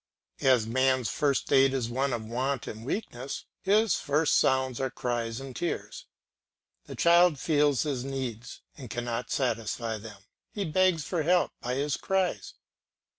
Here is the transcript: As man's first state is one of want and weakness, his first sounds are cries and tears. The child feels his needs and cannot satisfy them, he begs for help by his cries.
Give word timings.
As 0.39 0.65
man's 0.65 1.09
first 1.09 1.43
state 1.43 1.75
is 1.75 1.87
one 1.87 2.11
of 2.11 2.25
want 2.25 2.65
and 2.65 2.83
weakness, 2.83 3.45
his 3.61 3.99
first 3.99 4.33
sounds 4.33 4.79
are 4.79 4.89
cries 4.89 5.39
and 5.39 5.55
tears. 5.55 6.07
The 6.85 6.95
child 6.95 7.37
feels 7.37 7.83
his 7.83 8.03
needs 8.03 8.61
and 8.75 8.89
cannot 8.89 9.29
satisfy 9.29 9.99
them, 9.99 10.23
he 10.51 10.65
begs 10.65 11.03
for 11.05 11.21
help 11.21 11.51
by 11.61 11.75
his 11.75 11.97
cries. 11.97 12.55